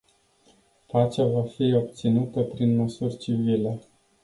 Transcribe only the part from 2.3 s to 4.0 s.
prin măsuri civile.